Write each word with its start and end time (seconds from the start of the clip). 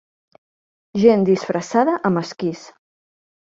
Gent 1.03 1.25
disfressada 1.27 1.95
amb 2.11 2.23
esquís. 2.23 2.65